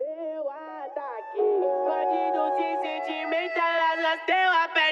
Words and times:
Teu 0.00 0.48
ataque, 0.48 1.42
bandidos 1.86 2.58
e 2.58 2.70
sentimentalistas, 2.80 4.20
teu 4.24 4.50
apelo. 4.64 4.89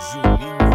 Juninho. 0.00 0.69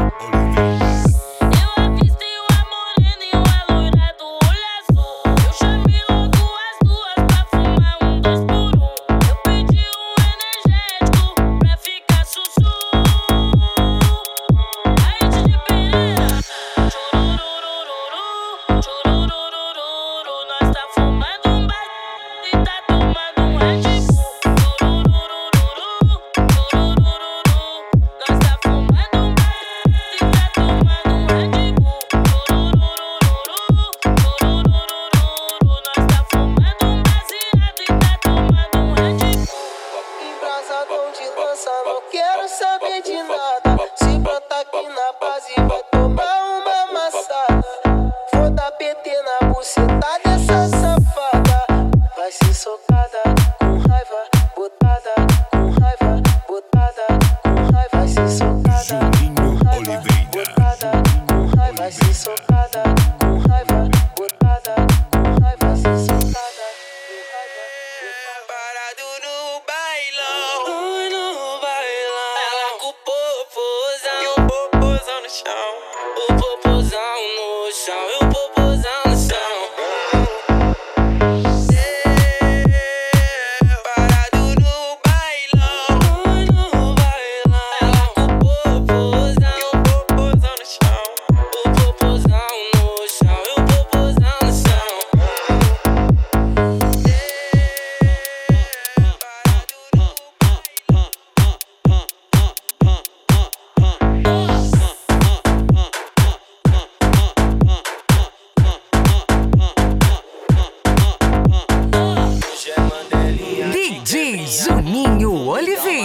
This 61.96 62.10
is 62.10 62.18
so 62.18 62.36
fun. 62.36 62.55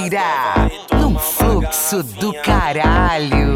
Ligeira, 0.00 0.70
num 0.98 1.18
fluxo 1.18 2.02
do 2.02 2.32
caralho. 2.32 3.52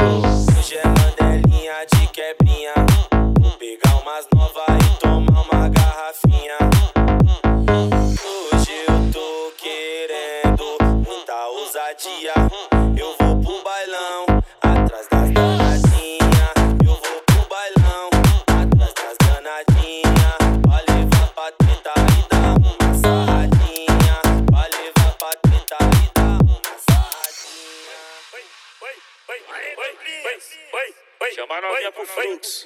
Chama 31.34 31.56
a 31.56 31.60
novinha 31.60 31.92
pro 31.92 32.06
fluxo. 32.06 32.64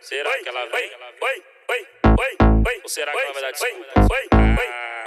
Será 0.00 0.38
que 0.38 0.48
ela 0.48 0.66
vem? 0.66 0.92
Ou 2.82 2.88
será 2.88 3.12
que 3.12 3.18
ela 3.18 3.32
vai 3.32 3.42
dar? 3.42 4.97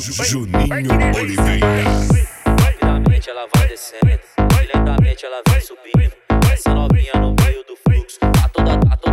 Juninho 0.00 0.92
Oliveira. 1.16 1.66
Rapidamente 2.60 3.30
ela 3.30 3.48
vai 3.52 3.66
descendo, 3.66 4.20
lentamente 4.72 5.26
ela 5.26 5.42
vem 5.48 5.60
subindo. 5.60 6.12
Essa 6.52 6.72
novinha 6.72 7.12
no 7.16 7.34
meio 7.44 7.64
do 7.64 7.76
fluxo, 7.76 8.18
toda, 8.20 8.32
tá 8.32 8.48
toda, 8.48 8.78
toda, 8.78 8.90
tá 8.90 8.96
toda 8.96 9.07